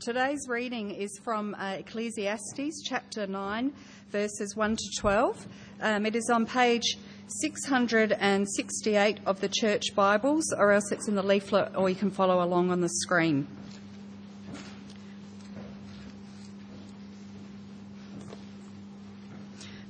[0.00, 3.72] Today's reading is from uh, Ecclesiastes chapter 9,
[4.12, 5.46] verses 1 to 12.
[5.80, 6.96] Um, it is on page
[7.26, 12.44] 668 of the church Bibles, or else it's in the leaflet, or you can follow
[12.44, 13.48] along on the screen.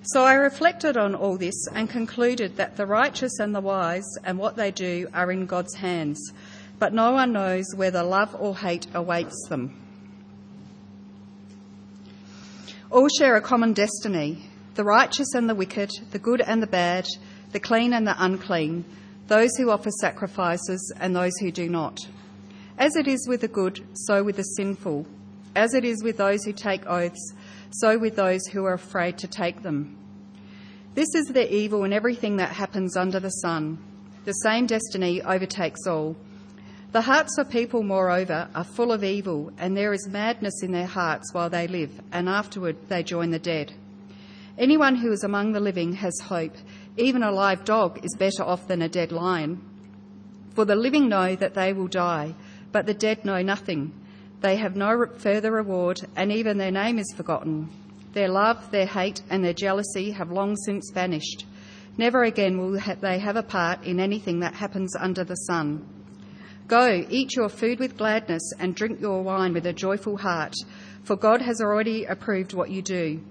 [0.04, 4.38] So I reflected on all this and concluded that the righteous and the wise and
[4.38, 6.32] what they do are in God's hands,
[6.78, 9.84] but no one knows whether love or hate awaits them.
[12.90, 17.06] All share a common destiny the righteous and the wicked, the good and the bad,
[17.52, 18.84] the clean and the unclean,
[19.26, 21.98] those who offer sacrifices and those who do not.
[22.78, 25.04] As it is with the good, so with the sinful.
[25.54, 27.34] As it is with those who take oaths,
[27.72, 29.98] so with those who are afraid to take them.
[30.94, 33.78] This is the evil in everything that happens under the sun.
[34.24, 36.16] The same destiny overtakes all.
[36.90, 40.86] The hearts of people, moreover, are full of evil, and there is madness in their
[40.86, 43.74] hearts while they live, and afterward they join the dead.
[44.56, 46.54] Anyone who is among the living has hope.
[46.96, 49.60] Even a live dog is better off than a dead lion.
[50.54, 52.34] For the living know that they will die,
[52.72, 53.92] but the dead know nothing.
[54.40, 57.68] They have no further reward, and even their name is forgotten.
[58.14, 61.44] Their love, their hate, and their jealousy have long since vanished.
[61.98, 65.86] Never again will they have a part in anything that happens under the sun.
[66.68, 70.52] Go, eat your food with gladness and drink your wine with a joyful heart,
[71.02, 73.22] for God has already approved what you do.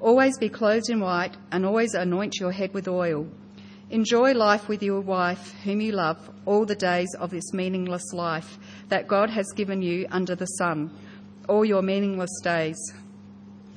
[0.00, 3.28] Always be clothed in white and always anoint your head with oil.
[3.90, 8.58] Enjoy life with your wife, whom you love, all the days of this meaningless life
[8.88, 10.90] that God has given you under the sun,
[11.48, 12.78] all your meaningless days.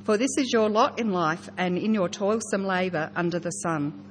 [0.03, 4.03] For this is your lot in life and in your toilsome labour under the sun.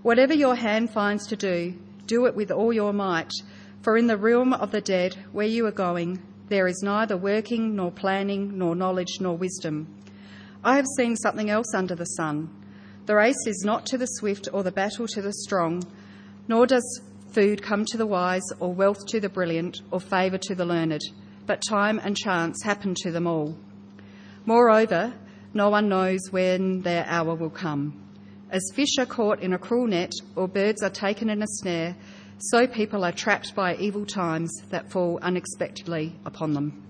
[0.00, 1.74] Whatever your hand finds to do,
[2.06, 3.32] do it with all your might
[3.84, 6.18] for in the realm of the dead, where you are going,
[6.48, 9.86] there is neither working, nor planning, nor knowledge, nor wisdom.
[10.64, 12.48] I have seen something else under the sun.
[13.04, 15.82] The race is not to the swift or the battle to the strong,
[16.48, 20.54] nor does food come to the wise, or wealth to the brilliant, or favour to
[20.54, 21.02] the learned,
[21.46, 23.54] but time and chance happen to them all.
[24.46, 25.12] Moreover,
[25.52, 28.00] no one knows when their hour will come.
[28.50, 31.96] As fish are caught in a cruel net, or birds are taken in a snare,
[32.38, 36.82] so people are trapped by evil times that fall unexpectedly upon them.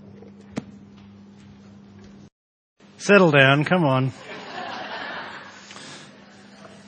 [2.98, 4.12] Settle down, come on.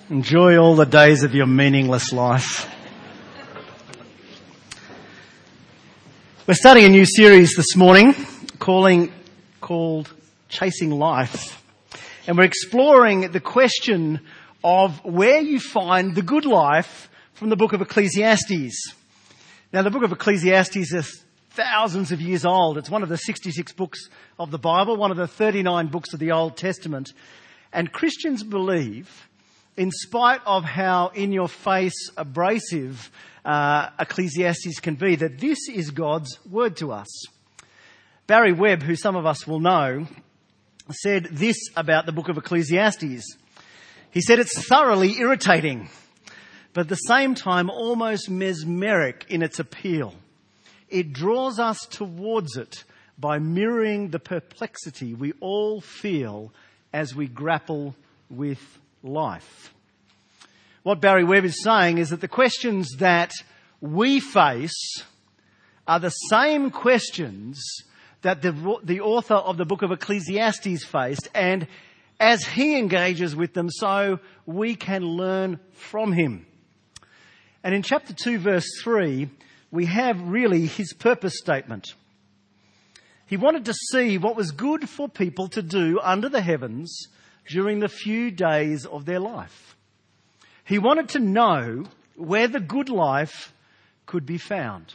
[0.08, 2.72] Enjoy all the days of your meaningless life.
[6.46, 8.14] We're starting a new series this morning
[8.58, 9.12] calling,
[9.60, 10.12] called
[10.48, 11.62] Chasing Life.
[12.26, 14.20] And we're exploring the question
[14.64, 18.94] of where you find the good life from the book of Ecclesiastes.
[19.70, 22.78] Now, the book of Ecclesiastes is thousands of years old.
[22.78, 24.08] It's one of the 66 books
[24.38, 27.12] of the Bible, one of the 39 books of the Old Testament.
[27.74, 29.28] And Christians believe,
[29.76, 33.10] in spite of how in your face abrasive
[33.44, 37.26] uh, Ecclesiastes can be, that this is God's word to us.
[38.26, 40.06] Barry Webb, who some of us will know,
[40.90, 43.36] said this about the book of Ecclesiastes.
[44.10, 45.90] He said it's thoroughly irritating
[46.76, 50.12] but at the same time almost mesmeric in its appeal.
[50.90, 52.84] It draws us towards it
[53.18, 56.52] by mirroring the perplexity we all feel
[56.92, 57.96] as we grapple
[58.28, 58.60] with
[59.02, 59.72] life.
[60.82, 63.32] What Barry Webb is saying is that the questions that
[63.80, 65.02] we face
[65.88, 67.58] are the same questions
[68.20, 71.68] that the, the author of the book of Ecclesiastes faced, and
[72.20, 76.44] as he engages with them, so we can learn from him.
[77.66, 79.28] And in chapter 2 verse 3,
[79.72, 81.94] we have really his purpose statement.
[83.26, 87.08] He wanted to see what was good for people to do under the heavens
[87.48, 89.74] during the few days of their life.
[90.62, 93.52] He wanted to know where the good life
[94.06, 94.94] could be found.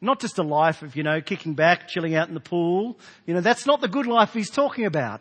[0.00, 2.98] Not just a life of, you know, kicking back, chilling out in the pool.
[3.24, 5.20] You know, that's not the good life he's talking about.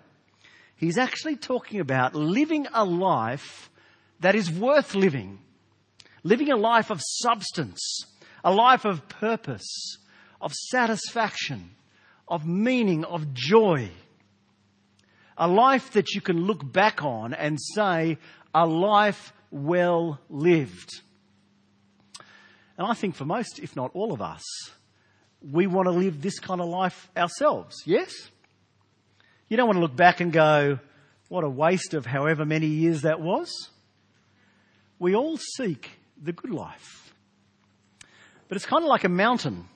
[0.76, 3.70] He's actually talking about living a life
[4.22, 5.38] that is worth living
[6.28, 8.06] living a life of substance,
[8.44, 9.98] a life of purpose,
[10.42, 11.72] of satisfaction,
[12.28, 13.90] of meaning, of joy.
[15.38, 18.18] A life that you can look back on and say,
[18.54, 21.02] a life well lived.
[22.78, 24.44] And I think for most, if not all of us,
[25.42, 28.14] we want to live this kind of life ourselves, yes?
[29.48, 30.80] You don't want to look back and go,
[31.30, 33.50] what a waste of however many years that was.
[35.00, 35.90] We all seek
[36.22, 37.14] the good life.
[38.48, 39.68] But it's kind of like a mountain.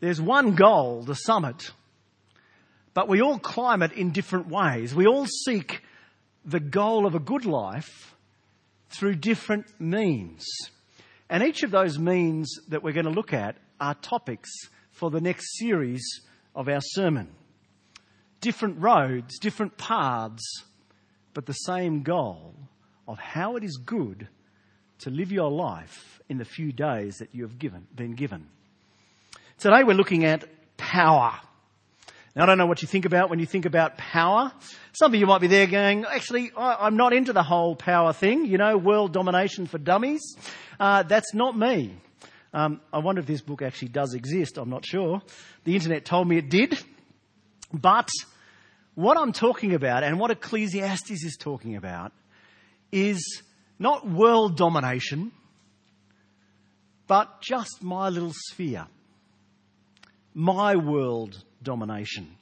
[0.00, 1.70] There's one goal, the summit,
[2.92, 4.94] but we all climb it in different ways.
[4.94, 5.82] We all seek
[6.44, 8.14] the goal of a good life
[8.90, 10.46] through different means.
[11.28, 14.50] And each of those means that we're going to look at are topics
[14.92, 16.02] for the next series
[16.54, 17.28] of our sermon.
[18.40, 20.64] Different roads, different paths,
[21.34, 22.54] but the same goal
[23.08, 24.28] of how it is good
[25.00, 28.46] to live your life in the few days that you have given, been given.
[29.58, 30.44] Today we're looking at
[30.76, 31.34] power.
[32.34, 34.52] Now I don't know what you think about when you think about power.
[34.92, 38.46] Some of you might be there going, actually, I'm not into the whole power thing,
[38.46, 40.36] you know, world domination for dummies.
[40.78, 41.94] Uh, that's not me.
[42.52, 44.58] Um, I wonder if this book actually does exist.
[44.58, 45.22] I'm not sure.
[45.64, 46.78] The internet told me it did.
[47.72, 48.08] But
[48.94, 52.12] what I'm talking about and what Ecclesiastes is talking about
[52.92, 53.42] is
[53.78, 55.32] not world domination,
[57.06, 58.86] but just my little sphere.
[60.34, 62.36] My world domination.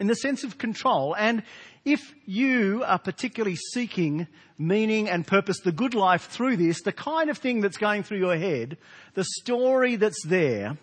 [0.00, 1.14] In the sense of control.
[1.16, 1.42] And
[1.84, 4.26] if you are particularly seeking
[4.58, 8.18] meaning and purpose, the good life through this, the kind of thing that's going through
[8.18, 8.76] your head,
[9.14, 10.76] the story that's there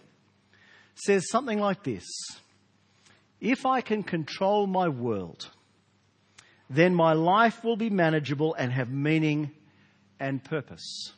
[0.96, 2.06] says something like this.
[3.42, 5.50] If I can control my world,
[6.70, 9.52] then my life will be manageable and have meaning
[10.20, 11.14] and purpose.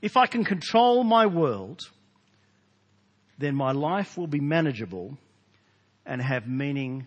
[0.00, 1.80] If I can control my world,
[3.38, 5.16] then my life will be manageable
[6.04, 7.06] and have meaning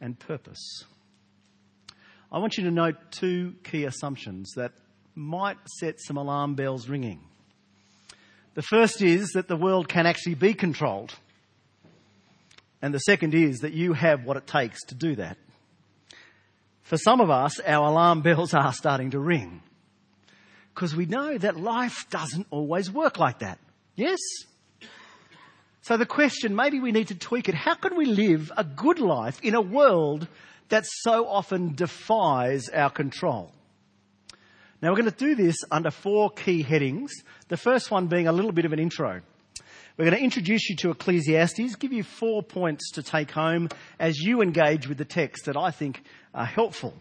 [0.00, 0.84] and purpose.
[2.30, 4.72] I want you to note two key assumptions that
[5.14, 7.20] might set some alarm bells ringing.
[8.54, 11.14] The first is that the world can actually be controlled.
[12.82, 15.38] And the second is that you have what it takes to do that.
[16.82, 19.62] For some of us, our alarm bells are starting to ring
[20.78, 23.58] because we know that life doesn't always work like that.
[23.96, 24.20] Yes?
[25.82, 27.56] So the question, maybe we need to tweak it.
[27.56, 30.28] How can we live a good life in a world
[30.68, 33.50] that so often defies our control?
[34.80, 37.10] Now we're going to do this under four key headings.
[37.48, 39.20] The first one being a little bit of an intro.
[39.96, 44.20] We're going to introduce you to Ecclesiastes, give you four points to take home as
[44.20, 46.94] you engage with the text that I think are helpful.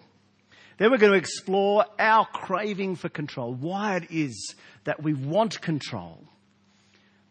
[0.77, 5.59] Then we're going to explore our craving for control, why it is that we want
[5.61, 6.23] control,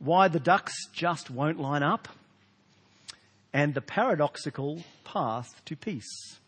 [0.01, 2.09] why the ducks just won't line up,
[3.53, 6.39] and the paradoxical path to peace.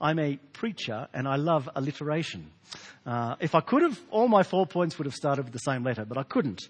[0.00, 2.50] I'm a preacher and I love alliteration.
[3.06, 5.84] Uh, if I could have, all my four points would have started with the same
[5.84, 6.62] letter, but I couldn't.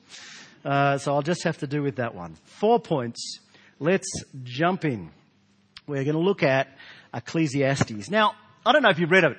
[0.64, 2.36] Uh, so I'll just have to do with that one.
[2.44, 3.40] Four points.
[3.80, 4.06] Let's
[4.44, 5.10] jump in.
[5.86, 6.68] We're going to look at
[7.12, 8.10] Ecclesiastes.
[8.10, 8.34] Now,
[8.64, 9.36] I don't know if you've read it,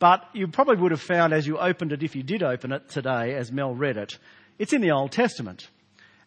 [0.00, 2.88] but you probably would have found as you opened it, if you did open it
[2.88, 4.18] today, as Mel read it,
[4.58, 5.68] it's in the Old Testament.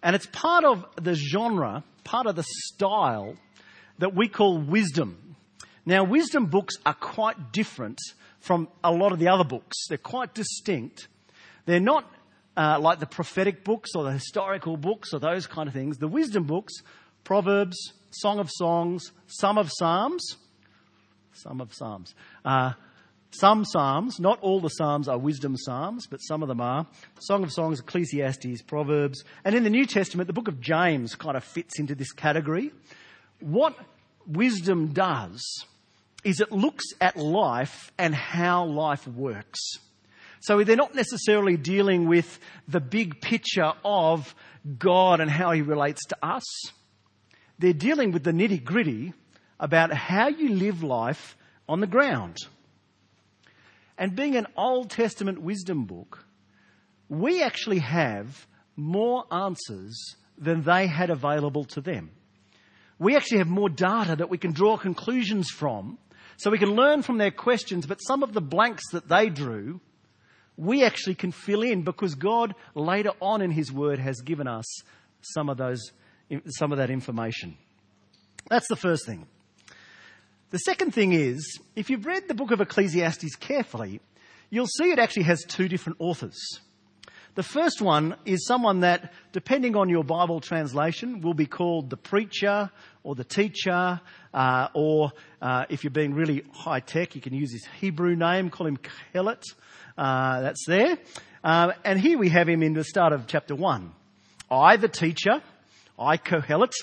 [0.01, 3.35] And it's part of the genre, part of the style
[3.97, 5.35] that we call wisdom.
[5.85, 7.99] Now, wisdom books are quite different
[8.39, 9.75] from a lot of the other books.
[9.89, 11.09] They're quite distinct.
[11.65, 12.09] They're not
[12.55, 15.97] uh, like the prophetic books or the historical books or those kind of things.
[15.97, 16.73] The wisdom books,
[17.25, 17.75] Proverbs,
[18.11, 20.37] Song of Songs, some of Psalms,
[21.41, 22.13] some of Psalms.
[22.43, 22.73] Uh,
[23.31, 26.87] some Psalms, not all the Psalms are wisdom Psalms, but some of them are.
[27.19, 29.23] Song of Songs, Ecclesiastes, Proverbs.
[29.45, 32.71] And in the New Testament, the book of James kind of fits into this category.
[33.39, 33.75] What
[34.25, 35.43] wisdom does
[36.23, 39.59] is it looks at life and how life works.
[40.41, 44.33] So they're not necessarily dealing with the big picture of
[44.77, 46.43] God and how he relates to us.
[47.59, 49.13] They're dealing with the nitty gritty
[49.59, 51.35] about how you live life
[51.69, 52.37] on the ground.
[53.97, 56.25] And being an Old Testament wisdom book,
[57.07, 62.11] we actually have more answers than they had available to them.
[62.97, 65.99] We actually have more data that we can draw conclusions from,
[66.37, 69.79] so we can learn from their questions, but some of the blanks that they drew,
[70.57, 74.65] we actually can fill in because God later on in His Word has given us
[75.21, 75.91] some of those,
[76.47, 77.57] some of that information.
[78.49, 79.27] That's the first thing.
[80.51, 84.01] The second thing is, if you've read the book of Ecclesiastes carefully,
[84.49, 86.39] you'll see it actually has two different authors.
[87.35, 91.97] The first one is someone that, depending on your Bible translation, will be called the
[91.97, 92.71] preacher
[93.03, 94.01] or the teacher,
[94.33, 98.49] uh, or uh, if you're being really high tech, you can use his Hebrew name,
[98.49, 99.43] call him Kohelet.
[99.95, 100.97] Uh, that's there.
[101.43, 103.91] Uh, and here we have him in the start of chapter 1.
[104.49, 105.43] I, the teacher,
[105.99, 106.73] I, Kohelet,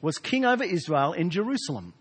[0.00, 1.94] was king over Israel in Jerusalem.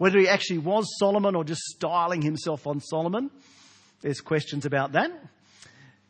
[0.00, 3.30] Whether he actually was Solomon or just styling himself on Solomon,
[4.00, 5.12] there's questions about that.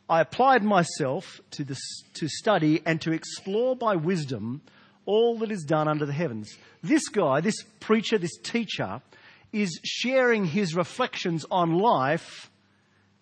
[0.09, 1.81] I applied myself to, this,
[2.13, 4.61] to study and to explore by wisdom
[5.05, 6.57] all that is done under the heavens.
[6.81, 9.01] This guy, this preacher, this teacher,
[9.51, 12.49] is sharing his reflections on life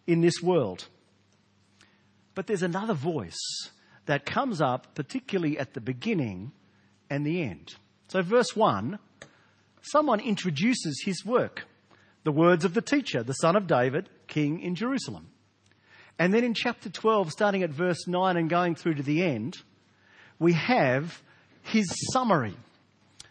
[0.06, 0.88] in this world.
[2.36, 3.72] But there's another voice
[4.06, 6.52] that comes up, particularly at the beginning
[7.10, 7.74] and the end.
[8.10, 9.00] So, verse 1
[9.92, 11.66] someone introduces his work
[12.24, 15.30] the words of the teacher, the son of David, king in Jerusalem.
[16.18, 19.58] And then in chapter 12, starting at verse 9 and going through to the end,
[20.38, 21.22] we have
[21.64, 22.56] his summary.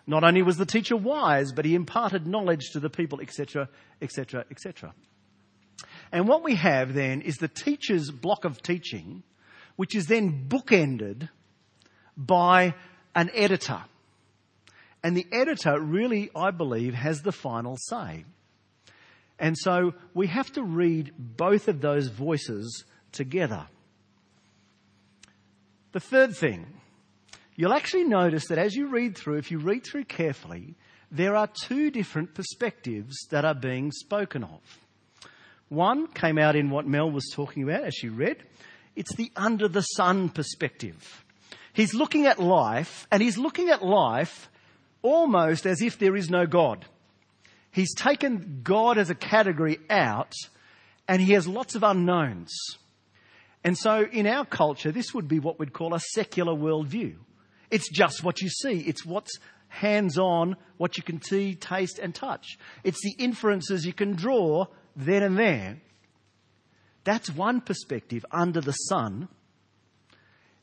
[0.07, 3.69] Not only was the teacher wise, but he imparted knowledge to the people, etc.,
[4.01, 4.95] etc., etc.
[6.11, 9.23] And what we have then is the teacher's block of teaching,
[9.77, 11.29] which is then bookended
[12.17, 12.75] by
[13.15, 13.83] an editor.
[15.03, 18.25] And the editor really, I believe, has the final say.
[19.39, 23.69] And so we have to read both of those voices together.
[25.93, 26.67] The third thing,
[27.55, 30.77] you'll actually notice that as you read through, if you read through carefully,
[31.11, 34.61] there are two different perspectives that are being spoken of.
[35.69, 38.43] One came out in what Mel was talking about as she read.
[38.97, 41.25] It's the under the sun perspective.
[41.73, 44.51] He's looking at life, and he's looking at life
[45.03, 46.85] almost as if there is no God.
[47.71, 50.33] He's taken God as a category out,
[51.07, 52.53] and he has lots of unknowns.
[53.65, 57.17] And so in our culture, this would be what we'd call a secular worldview.
[57.71, 58.81] It's just what you see.
[58.81, 59.39] It's what's
[59.69, 62.59] hands on, what you can see, taste, and touch.
[62.85, 65.77] It's the inferences you can draw then and there.
[67.05, 69.29] That's one perspective under the sun.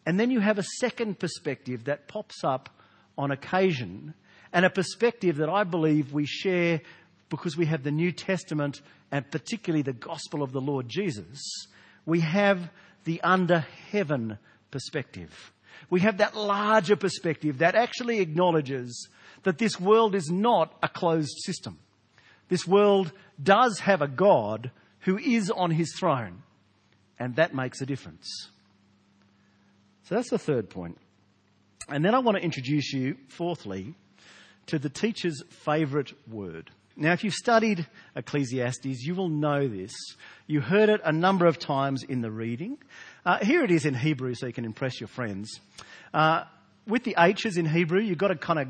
[0.05, 2.69] And then you have a second perspective that pops up
[3.17, 4.13] on occasion,
[4.55, 6.79] and a perspective that I believe we share
[7.27, 8.81] because we have the New Testament
[9.11, 11.67] and particularly the gospel of the Lord Jesus.
[12.05, 12.69] We have
[13.03, 14.37] the under heaven
[14.71, 15.51] perspective.
[15.89, 19.09] We have that larger perspective that actually acknowledges
[19.43, 21.77] that this world is not a closed system.
[22.47, 23.11] This world
[23.43, 26.43] does have a God who is on his throne,
[27.19, 28.49] and that makes a difference.
[30.03, 30.97] So that's the third point.
[31.89, 33.95] And then I want to introduce you, fourthly,
[34.67, 36.71] to the teacher's favourite word.
[36.97, 39.93] Now, if you've studied Ecclesiastes, you will know this.
[40.47, 42.77] You heard it a number of times in the reading.
[43.25, 45.59] Uh, here it is in Hebrew, so you can impress your friends.
[46.13, 46.45] Uh,
[46.87, 48.67] with the H's in Hebrew, you've got to kind of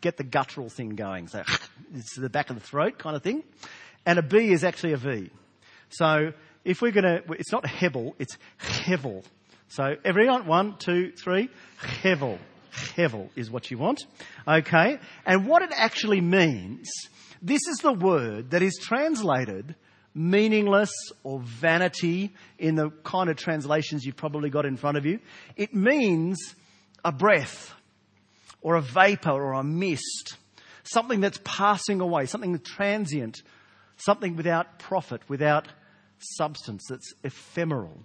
[0.00, 1.26] get the guttural thing going.
[1.26, 1.42] So
[1.94, 3.42] it's the back of the throat kind of thing.
[4.06, 5.30] And a B is actually a V.
[5.88, 6.32] So
[6.64, 9.24] if we're going to, it's not Hebel, it's Hevel.
[9.68, 11.48] So everyone, one, two, three,
[11.80, 12.38] Hevel.
[12.74, 14.04] Hevel is what you want.
[14.46, 14.98] Okay.
[15.24, 16.90] And what it actually means,
[17.40, 19.74] this is the word that is translated
[20.14, 20.92] meaningless
[21.24, 25.18] or vanity in the kind of translations you've probably got in front of you.
[25.56, 26.54] It means
[27.04, 27.74] a breath
[28.60, 30.36] or a vapor or a mist,
[30.84, 33.42] something that's passing away, something transient,
[33.96, 35.66] something without profit, without
[36.18, 38.00] substance, that's ephemeral,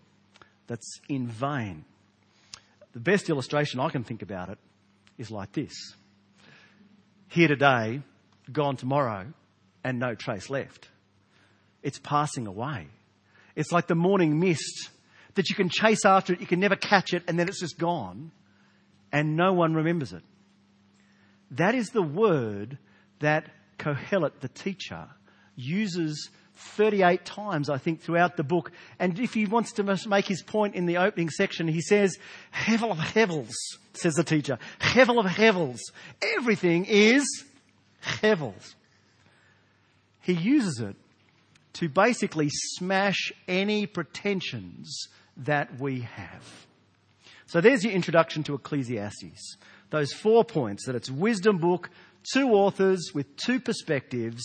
[0.67, 1.85] that's in vain.
[2.93, 4.57] The best illustration I can think about it
[5.17, 5.73] is like this.
[7.27, 8.01] Here today,
[8.51, 9.27] gone tomorrow,
[9.83, 10.89] and no trace left.
[11.83, 12.87] It's passing away.
[13.55, 14.89] It's like the morning mist
[15.35, 17.77] that you can chase after it, you can never catch it, and then it's just
[17.77, 18.31] gone,
[19.11, 20.23] and no one remembers it.
[21.51, 22.77] That is the word
[23.19, 25.07] that Kohelet, the teacher,
[25.55, 26.29] uses
[26.59, 28.71] 38 times, I think, throughout the book.
[28.99, 32.17] And if he wants to make his point in the opening section, he says,
[32.53, 33.53] Hevel of Hevels,
[33.93, 34.59] says the teacher.
[34.79, 35.79] Hevel of Hevels.
[36.37, 37.23] Everything is
[38.01, 38.75] Hevels.
[40.21, 40.95] He uses it
[41.73, 46.67] to basically smash any pretensions that we have.
[47.45, 49.57] So there's your introduction to Ecclesiastes.
[49.89, 51.89] Those four points that it's wisdom book,
[52.33, 54.43] two authors with two perspectives,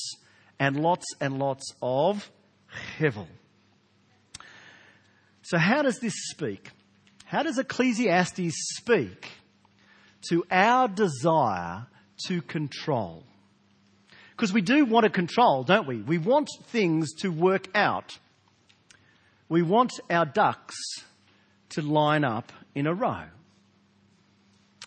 [0.58, 2.30] and lots and lots of
[2.98, 3.26] hevel.
[5.42, 6.70] So how does this speak?
[7.24, 9.30] How does Ecclesiastes speak
[10.30, 11.86] to our desire
[12.26, 13.24] to control?
[14.30, 16.00] Because we do want to control, don't we?
[16.00, 18.18] We want things to work out.
[19.48, 20.76] We want our ducks
[21.70, 23.24] to line up in a row.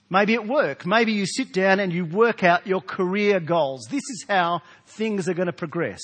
[0.10, 3.88] Maybe at work, maybe you sit down and you work out your career goals.
[3.90, 6.02] This is how things are going to progress.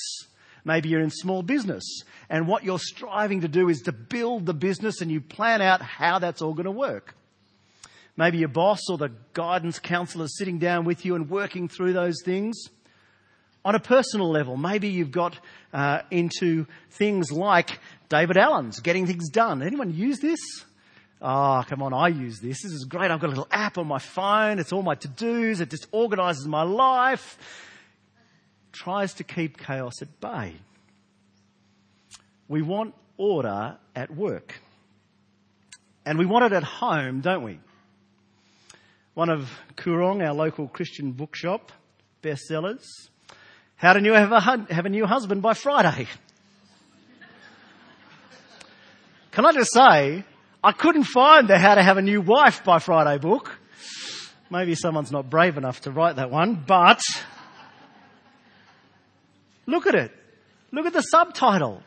[0.66, 1.84] Maybe you're in small business
[2.30, 5.82] and what you're striving to do is to build the business and you plan out
[5.82, 7.16] how that's all going to work.
[8.16, 11.94] Maybe your boss or the guidance counselor is sitting down with you and working through
[11.94, 12.56] those things.
[13.66, 15.40] On a personal level, maybe you've got
[15.74, 17.80] uh, into things like
[18.10, 19.64] David Allen's getting things done.
[19.64, 20.40] Anyone use this?
[21.26, 22.64] Oh, come on, I use this.
[22.64, 23.10] This is great.
[23.10, 24.60] I've got a little app on my phone.
[24.60, 25.62] It's all my to-dos.
[25.62, 27.38] It just organizes my life.
[28.74, 30.56] Tries to keep chaos at bay.
[32.50, 34.60] We want order at work.
[36.06, 37.62] And we want it at home, don't we?
[39.14, 41.72] One of Koorong, our local Christian bookshop,
[42.22, 42.84] bestsellers.
[43.78, 44.42] How to have a,
[44.74, 46.06] have a new husband by Friday.
[49.32, 50.26] Can I just say,
[50.66, 53.60] I couldn't find the How to Have a New Wife by Friday book.
[54.50, 57.02] Maybe someone's not brave enough to write that one, but
[59.66, 60.12] look at it.
[60.72, 61.84] Look at the subtitle.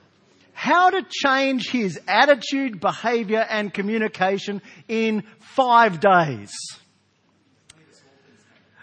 [0.53, 6.53] How to change his attitude, behavior and communication in five days.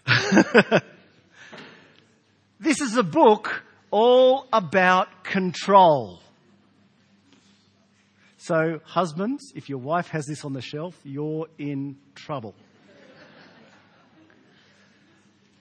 [2.59, 6.22] this is a book all about control.
[8.43, 12.53] So, husbands, if your wife has this on the shelf, you're in trouble.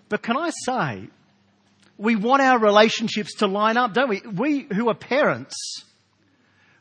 [0.08, 1.06] but can I say,
[1.96, 4.20] we want our relationships to line up, don't we?
[4.22, 5.54] We who are parents,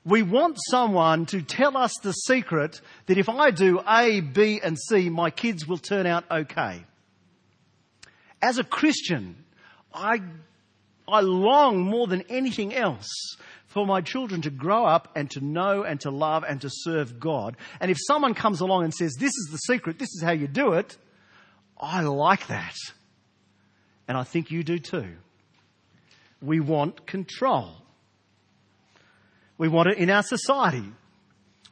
[0.03, 4.79] we want someone to tell us the secret that if I do A, B, and
[4.79, 6.83] C, my kids will turn out okay.
[8.41, 9.35] As a Christian,
[9.93, 10.19] I,
[11.07, 13.07] I long more than anything else
[13.71, 17.19] for my children to grow up and to know and to love and to serve
[17.19, 17.55] God.
[17.79, 20.47] And if someone comes along and says, this is the secret, this is how you
[20.47, 20.97] do it,
[21.79, 22.75] I like that.
[24.09, 25.13] And I think you do too.
[26.41, 27.71] We want control.
[29.57, 30.91] We want it in our society.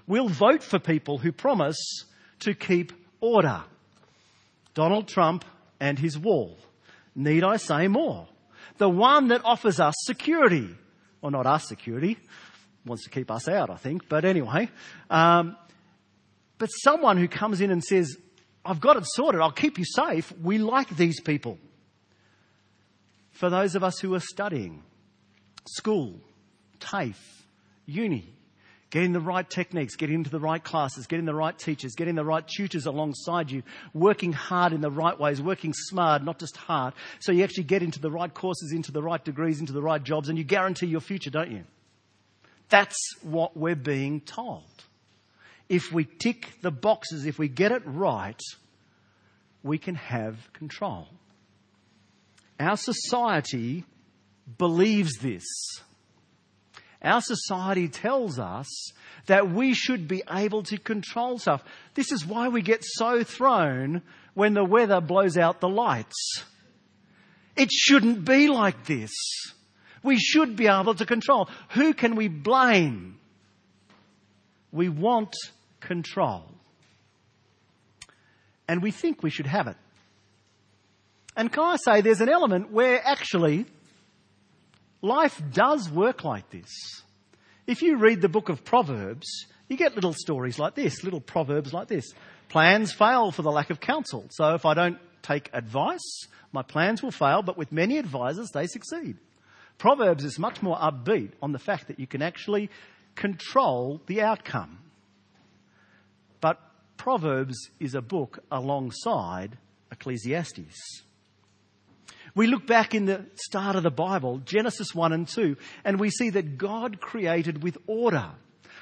[0.07, 2.05] We'll vote for people who promise
[2.39, 3.63] to keep order.
[4.73, 5.43] Donald Trump
[5.81, 6.57] and his wall.
[7.13, 8.27] Need I say more?
[8.77, 10.69] The one that offers us security
[11.21, 12.17] well, not our security.
[12.85, 14.07] Wants to keep us out, I think.
[14.07, 14.69] But anyway.
[15.09, 15.57] Um,
[16.57, 18.17] but someone who comes in and says,
[18.63, 19.41] I've got it sorted.
[19.41, 20.31] I'll keep you safe.
[20.41, 21.57] We like these people.
[23.31, 24.83] For those of us who are studying,
[25.65, 26.19] school,
[26.79, 27.45] TAFE,
[27.85, 28.33] uni,
[28.89, 32.25] getting the right techniques, getting into the right classes, getting the right teachers, getting the
[32.25, 36.93] right tutors alongside you, working hard in the right ways, working smart, not just hard,
[37.19, 40.03] so you actually get into the right courses, into the right degrees, into the right
[40.03, 41.63] jobs, and you guarantee your future, don't you?
[42.69, 44.63] That's what we're being told.
[45.67, 48.41] If we tick the boxes, if we get it right,
[49.61, 51.07] we can have control.
[52.59, 53.85] Our society
[54.57, 55.45] believes this.
[57.01, 58.91] Our society tells us
[59.27, 61.63] that we should be able to control stuff.
[61.93, 64.01] This is why we get so thrown
[64.33, 66.43] when the weather blows out the lights.
[67.55, 69.11] It shouldn't be like this.
[70.03, 71.49] We should be able to control.
[71.71, 73.17] Who can we blame?
[74.71, 75.35] We want
[75.79, 76.43] control.
[78.67, 79.77] And we think we should have it.
[81.35, 83.65] And can I say there's an element where actually
[85.01, 86.69] Life does work like this.
[87.67, 89.27] If you read the book of Proverbs,
[89.69, 92.11] you get little stories like this, little proverbs like this.
[92.49, 94.25] Plans fail for the lack of counsel.
[94.31, 98.65] So if I don't take advice, my plans will fail, but with many advisors, they
[98.65, 99.17] succeed.
[99.77, 102.69] Proverbs is much more upbeat on the fact that you can actually
[103.15, 104.79] control the outcome.
[106.41, 106.59] But
[106.97, 109.57] Proverbs is a book alongside
[109.91, 111.03] Ecclesiastes.
[112.35, 116.09] We look back in the start of the Bible, Genesis 1 and 2, and we
[116.09, 118.31] see that God created with order,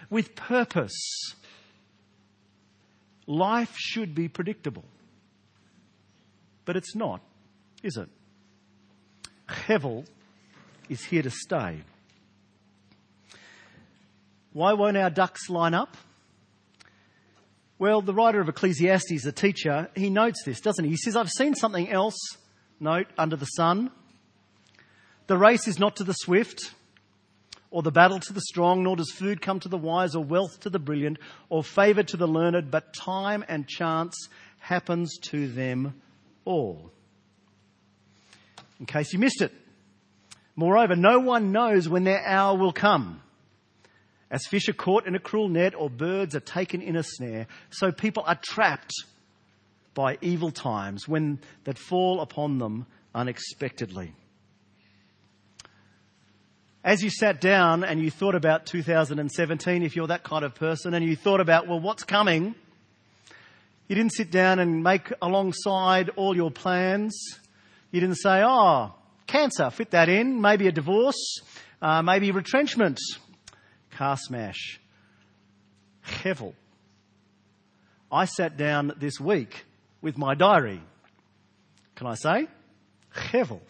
[0.10, 1.34] with purpose.
[3.26, 4.86] Life should be predictable.
[6.66, 7.22] But it's not,
[7.84, 8.10] is it?
[9.48, 10.06] Hevel
[10.90, 11.82] is here to stay.
[14.52, 15.96] Why won't our ducks line up?
[17.80, 20.92] Well, the writer of Ecclesiastes, the teacher, he notes this, doesn't he?
[20.92, 22.18] He says, I've seen something else
[22.80, 23.92] note under the sun.
[25.28, 26.74] The race is not to the swift,
[27.70, 30.62] or the battle to the strong, nor does food come to the wise, or wealth
[30.62, 36.02] to the brilliant, or favour to the learned, but time and chance happens to them
[36.46, 36.92] all.
[38.80, 39.52] In case you missed it.
[40.56, 43.22] Moreover, no one knows when their hour will come.
[44.30, 47.48] As fish are caught in a cruel net or birds are taken in a snare,
[47.70, 48.94] so people are trapped
[49.98, 54.14] by evil times when that fall upon them unexpectedly.
[56.84, 60.94] As you sat down and you thought about 2017, if you're that kind of person,
[60.94, 62.54] and you thought about, well, what's coming?
[63.88, 67.20] You didn't sit down and make alongside all your plans.
[67.90, 68.94] You didn't say, oh,
[69.26, 71.42] cancer, fit that in, maybe a divorce,
[71.82, 73.00] uh, maybe retrenchment,
[73.90, 74.80] car smash,
[76.06, 76.54] hevel,
[78.12, 79.66] I sat down this week
[80.02, 80.82] with my diary.
[81.96, 82.48] Can I say?
[83.14, 83.62] Hevel.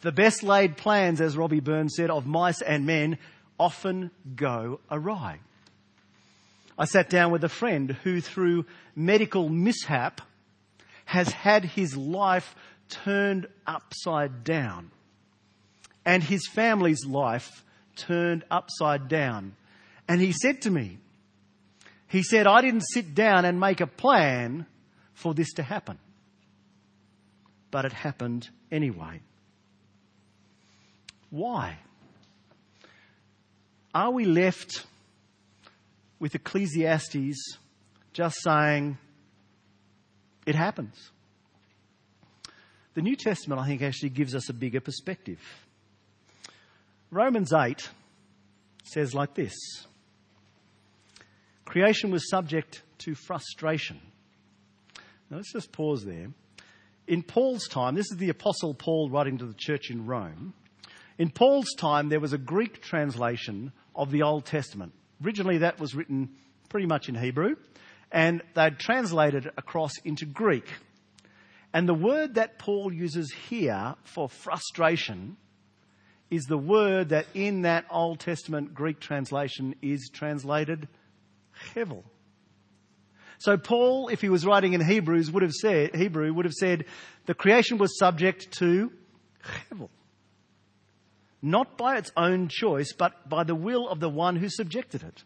[0.00, 3.18] The best laid plans, as Robbie Burns said, of mice and men
[3.58, 5.40] often go awry.
[6.78, 10.20] I sat down with a friend who, through medical mishap,
[11.04, 12.54] has had his life
[12.88, 14.90] turned upside down
[16.08, 17.62] and his family's life
[17.94, 19.54] turned upside down.
[20.08, 20.96] And he said to me,
[22.06, 24.64] he said, I didn't sit down and make a plan
[25.18, 25.98] for this to happen.
[27.70, 29.20] But it happened anyway.
[31.30, 31.78] Why?
[33.92, 34.86] Are we left
[36.20, 37.58] with Ecclesiastes
[38.12, 38.96] just saying,
[40.46, 41.10] it happens?
[42.94, 45.40] The New Testament, I think, actually gives us a bigger perspective.
[47.10, 47.88] Romans 8
[48.84, 49.54] says like this
[51.64, 54.00] Creation was subject to frustration.
[55.30, 56.28] Now let's just pause there.
[57.06, 60.54] In Paul's time, this is the Apostle Paul writing to the church in Rome.
[61.18, 64.92] In Paul's time, there was a Greek translation of the Old Testament.
[65.24, 66.30] Originally, that was written
[66.68, 67.56] pretty much in Hebrew,
[68.12, 70.68] and they'd translated it across into Greek.
[71.74, 75.36] And the word that Paul uses here for frustration
[76.30, 80.88] is the word that in that Old Testament Greek translation is translated
[81.74, 82.04] hevel.
[83.38, 86.86] So Paul, if he was writing in Hebrews, would have said, Hebrew would have said,
[87.26, 88.92] the creation was subject to
[89.70, 89.88] hevel.
[91.40, 95.22] Not by its own choice, but by the will of the one who subjected it.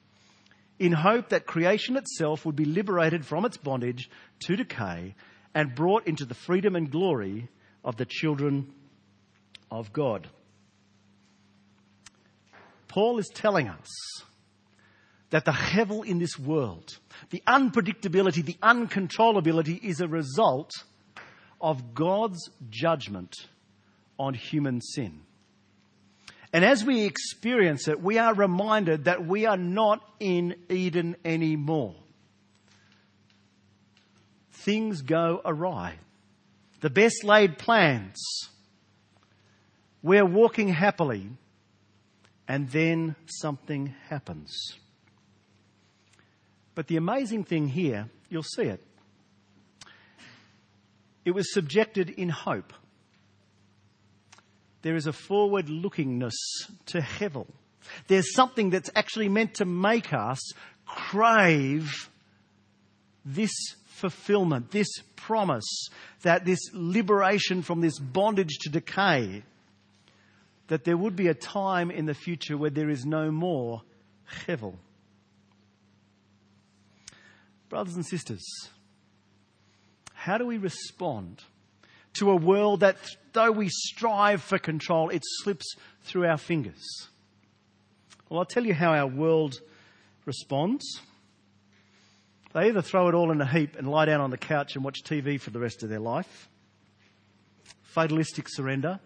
[0.78, 5.14] In hope that creation itself would be liberated from its bondage to decay
[5.54, 7.48] and brought into the freedom and glory
[7.84, 8.72] of the children
[9.70, 10.28] of God.
[12.88, 13.88] Paul is telling us
[15.32, 16.98] that the hevel in this world,
[17.30, 20.70] the unpredictability, the uncontrollability is a result
[21.58, 23.34] of God's judgment
[24.18, 25.22] on human sin.
[26.52, 31.94] And as we experience it, we are reminded that we are not in Eden anymore.
[34.50, 35.94] Things go awry.
[36.82, 38.22] The best laid plans.
[40.02, 41.30] We're walking happily
[42.46, 44.74] and then something happens.
[46.74, 48.82] But the amazing thing here, you'll see it.
[51.24, 52.72] It was subjected in hope.
[54.82, 56.32] There is a forward lookingness
[56.86, 57.46] to hevel.
[58.08, 60.40] There's something that's actually meant to make us
[60.86, 62.10] crave
[63.24, 63.52] this
[63.86, 65.88] fulfillment, this promise,
[66.22, 69.44] that this liberation from this bondage to decay
[70.68, 73.82] that there would be a time in the future where there is no more
[74.46, 74.74] hevel.
[77.72, 78.44] Brothers and sisters,
[80.12, 81.42] how do we respond
[82.18, 82.98] to a world that,
[83.32, 87.08] though we strive for control, it slips through our fingers?
[88.28, 89.62] Well, I'll tell you how our world
[90.26, 91.00] responds.
[92.52, 94.84] They either throw it all in a heap and lie down on the couch and
[94.84, 96.50] watch TV for the rest of their life,
[97.84, 99.00] fatalistic surrender,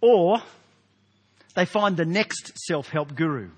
[0.00, 0.38] or
[1.54, 3.50] they find the next self-help guru,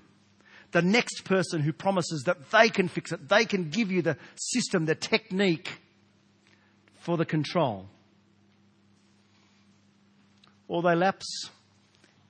[0.75, 4.17] the next person who promises that they can fix it, they can give you the
[4.35, 5.69] system, the technique
[6.99, 7.87] for the control.
[10.67, 11.49] Or they lapse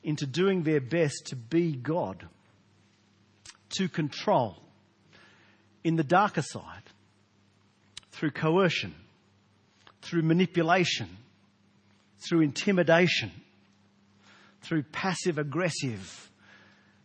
[0.03, 2.27] into doing their best to be God,
[3.77, 4.61] to control
[5.83, 6.83] in the darker side,
[8.11, 8.93] through coercion,
[10.03, 11.09] through manipulation,
[12.19, 13.31] through intimidation,
[14.61, 16.29] through passive aggressive.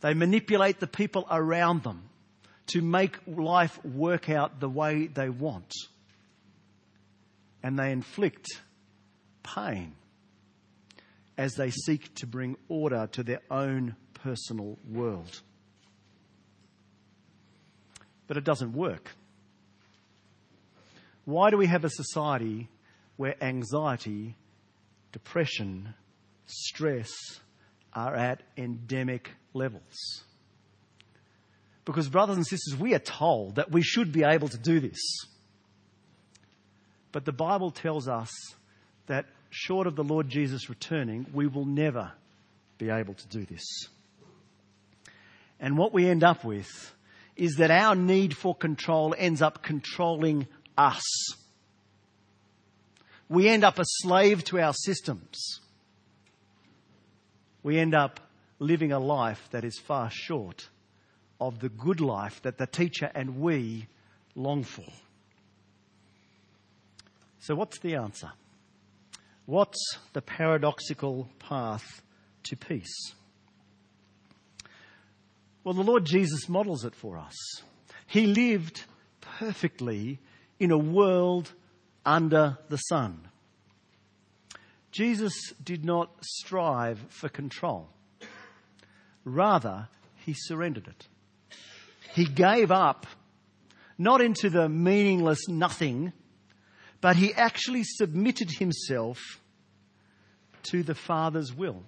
[0.00, 2.08] They manipulate the people around them
[2.68, 5.72] to make life work out the way they want.
[7.62, 8.46] And they inflict
[9.42, 9.94] pain
[11.36, 15.40] as they seek to bring order to their own personal world.
[18.26, 19.10] But it doesn't work.
[21.24, 22.68] Why do we have a society
[23.16, 24.36] where anxiety,
[25.12, 25.94] depression,
[26.46, 27.10] stress,
[27.94, 30.24] are at endemic levels.
[31.84, 35.00] Because, brothers and sisters, we are told that we should be able to do this.
[37.12, 38.30] But the Bible tells us
[39.06, 42.12] that short of the Lord Jesus returning, we will never
[42.78, 43.64] be able to do this.
[45.58, 46.94] And what we end up with
[47.36, 50.46] is that our need for control ends up controlling
[50.78, 51.02] us.
[53.28, 55.60] We end up a slave to our systems
[57.62, 58.20] we end up
[58.58, 60.68] living a life that is far short
[61.40, 63.86] of the good life that the teacher and we
[64.34, 64.84] long for.
[67.38, 68.32] So, what's the answer?
[69.46, 72.02] What's the paradoxical path
[72.44, 73.14] to peace?
[75.64, 77.34] Well, the Lord Jesus models it for us.
[78.06, 78.84] He lived
[79.20, 80.18] perfectly
[80.58, 81.52] in a world
[82.04, 83.28] under the sun.
[84.90, 87.88] Jesus did not strive for control.
[89.24, 89.88] Rather,
[90.24, 91.06] he surrendered it.
[92.14, 93.06] He gave up,
[93.98, 96.12] not into the meaningless nothing,
[97.00, 99.18] but he actually submitted himself
[100.64, 101.82] to the Father's will.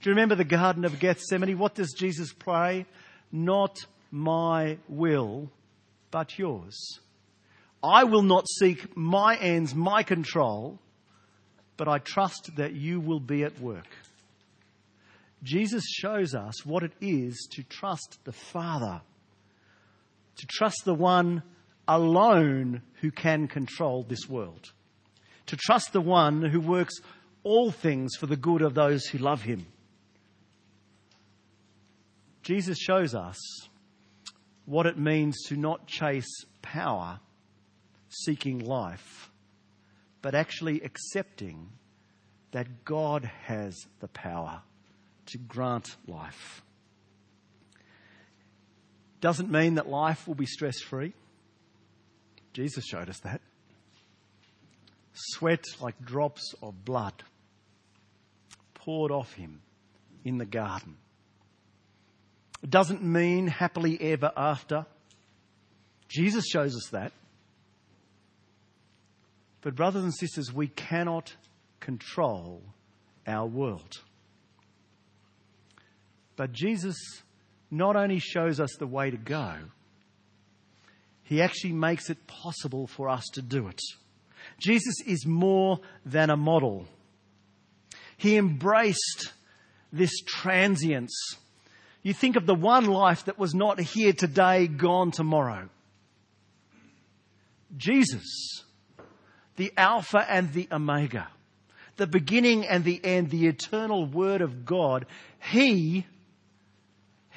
[0.00, 1.58] Do you remember the Garden of Gethsemane?
[1.58, 2.86] What does Jesus pray?
[3.32, 5.50] Not my will,
[6.10, 7.00] but yours.
[7.82, 10.80] I will not seek my ends, my control,
[11.76, 13.88] but I trust that you will be at work.
[15.42, 19.00] Jesus shows us what it is to trust the Father,
[20.36, 21.42] to trust the one
[21.86, 24.72] alone who can control this world,
[25.46, 26.94] to trust the one who works
[27.44, 29.66] all things for the good of those who love him.
[32.42, 33.38] Jesus shows us
[34.64, 37.20] what it means to not chase power,
[38.08, 39.30] seeking life,
[40.26, 41.68] but actually accepting
[42.50, 44.60] that God has the power
[45.26, 46.64] to grant life.
[49.20, 51.12] Doesn't mean that life will be stress free.
[52.54, 53.40] Jesus showed us that.
[55.14, 57.22] Sweat like drops of blood
[58.74, 59.60] poured off him
[60.24, 60.96] in the garden.
[62.64, 64.86] It doesn't mean happily ever after.
[66.08, 67.12] Jesus shows us that.
[69.66, 71.34] But, brothers and sisters, we cannot
[71.80, 72.62] control
[73.26, 74.00] our world.
[76.36, 76.96] But Jesus
[77.68, 79.56] not only shows us the way to go,
[81.24, 83.80] he actually makes it possible for us to do it.
[84.60, 86.86] Jesus is more than a model.
[88.16, 89.32] He embraced
[89.92, 91.12] this transience.
[92.04, 95.68] You think of the one life that was not here today, gone tomorrow.
[97.76, 98.62] Jesus,
[99.56, 101.28] the Alpha and the Omega,
[101.96, 105.06] the beginning and the end, the eternal Word of God,
[105.40, 106.06] He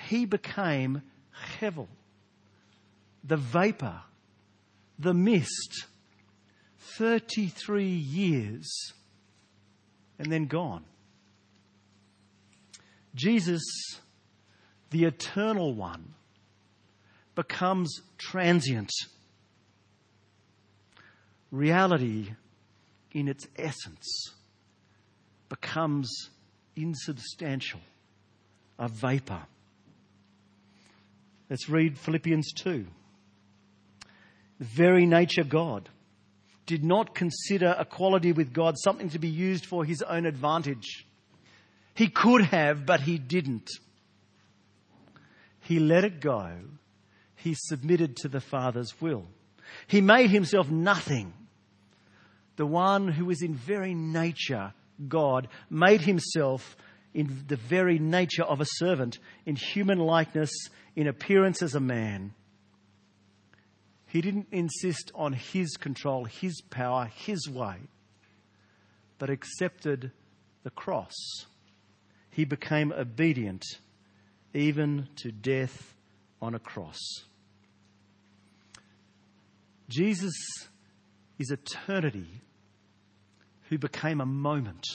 [0.07, 1.01] he became
[1.59, 1.87] Hevel,
[3.23, 4.01] the vapor,
[4.97, 5.85] the mist,
[6.97, 8.93] 33 years,
[10.17, 10.83] and then gone.
[13.13, 13.61] Jesus,
[14.89, 16.13] the eternal one,
[17.35, 18.91] becomes transient.
[21.51, 22.31] Reality,
[23.11, 24.33] in its essence,
[25.49, 26.29] becomes
[26.75, 27.79] insubstantial,
[28.77, 29.41] a vapor.
[31.49, 32.85] Let's read Philippians 2.
[34.59, 35.89] The very nature God
[36.67, 41.07] did not consider equality with God something to be used for his own advantage.
[41.95, 43.71] He could have, but he didn't.
[45.61, 46.51] He let it go.
[47.35, 49.25] He submitted to the Father's will.
[49.87, 51.33] He made himself nothing.
[52.55, 54.73] The one who is in very nature
[55.07, 56.75] God made himself
[57.13, 60.51] in the very nature of a servant, in human likeness,
[60.95, 62.33] in appearance as a man.
[64.07, 67.77] He didn't insist on his control, his power, his way,
[69.17, 70.11] but accepted
[70.63, 71.13] the cross.
[72.31, 73.63] He became obedient
[74.53, 75.95] even to death
[76.41, 76.97] on a cross.
[79.89, 80.35] Jesus
[81.39, 82.27] is eternity
[83.69, 84.85] who became a moment.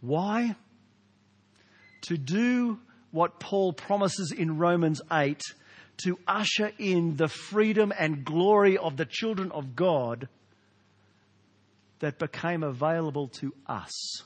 [0.00, 0.56] Why?
[2.02, 2.80] To do
[3.12, 5.40] what Paul promises in Romans 8
[6.04, 10.28] to usher in the freedom and glory of the children of God
[12.00, 14.22] that became available to us.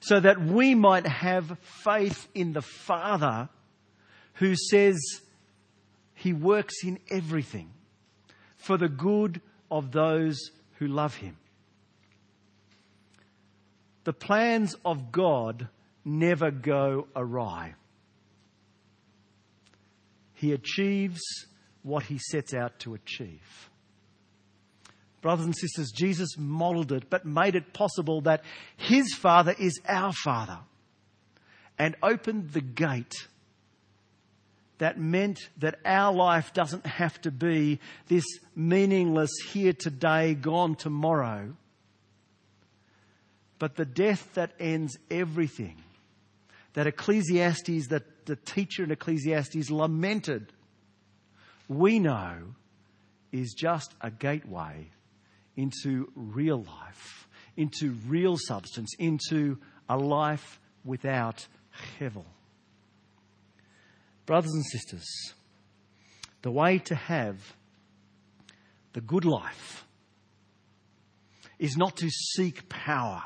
[0.00, 3.48] So that we might have faith in the Father
[4.34, 4.98] who says
[6.14, 7.70] he works in everything
[8.60, 10.38] for the good of those
[10.78, 11.36] who love him.
[14.04, 15.68] The plans of God
[16.04, 17.74] never go awry.
[20.34, 21.20] He achieves
[21.82, 23.70] what he sets out to achieve.
[25.20, 28.42] Brothers and sisters, Jesus modeled it, but made it possible that
[28.76, 30.58] his Father is our Father
[31.78, 33.28] and opened the gate
[34.80, 38.24] that meant that our life doesn't have to be this
[38.56, 41.54] meaningless here today, gone tomorrow,
[43.58, 45.76] but the death that ends everything
[46.72, 50.50] that Ecclesiastes, that the teacher in Ecclesiastes lamented,
[51.68, 52.54] we know
[53.32, 54.88] is just a gateway
[55.56, 59.58] into real life, into real substance, into
[59.90, 61.46] a life without
[62.00, 62.24] hevel.
[64.30, 65.34] Brothers and sisters,
[66.42, 67.56] the way to have
[68.92, 69.84] the good life
[71.58, 73.24] is not to seek power,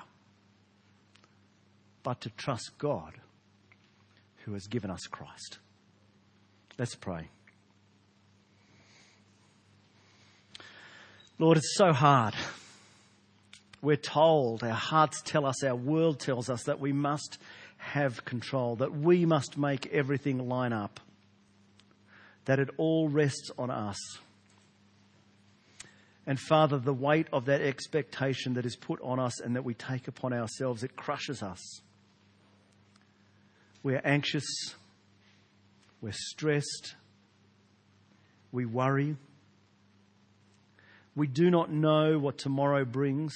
[2.03, 3.13] but to trust God
[4.47, 5.59] who has given us Christ.
[6.79, 7.29] Let's pray.
[11.39, 12.33] Lord, it's so hard.
[13.83, 17.37] We're told, our hearts tell us, our world tells us that we must
[17.85, 21.01] have control, that we must make everything line up,
[22.47, 23.99] that it all rests on us.
[26.27, 29.75] And Father, the weight of that expectation that is put on us and that we
[29.75, 31.81] take upon ourselves, it crushes us.
[33.83, 34.47] We're anxious.
[36.01, 36.95] We're stressed.
[38.51, 39.17] We worry.
[41.15, 43.35] We do not know what tomorrow brings.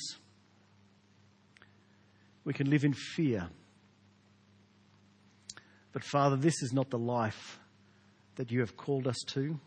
[2.44, 3.50] We can live in fear.
[5.98, 7.58] But Father, this is not the life
[8.36, 9.58] that you have called us to.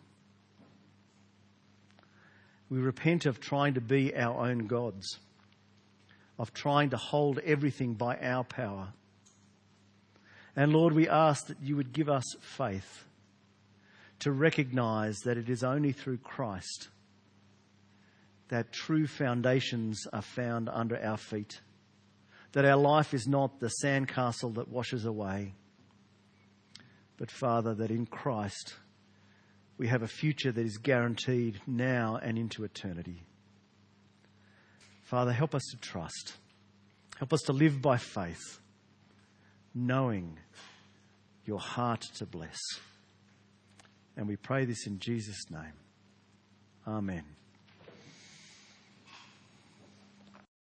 [2.70, 5.20] We repent of trying to be our own gods,
[6.39, 8.94] of trying to hold everything by our power.
[10.56, 13.04] And Lord, we ask that you would give us faith
[14.20, 16.88] to recognize that it is only through Christ
[18.48, 21.60] that true foundations are found under our feet.
[22.54, 25.56] That our life is not the sandcastle that washes away,
[27.21, 28.73] but Father, that in Christ
[29.77, 33.21] we have a future that is guaranteed now and into eternity.
[35.03, 36.34] Father, help us to trust.
[37.19, 38.60] Help us to live by faith
[39.75, 40.39] knowing
[41.45, 42.57] your heart to bless.
[44.17, 45.77] And we pray this in Jesus' name.
[46.88, 47.23] Amen.